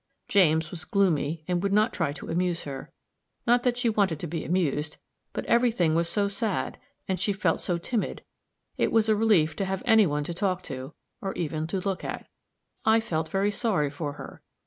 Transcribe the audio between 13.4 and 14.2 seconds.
sorry for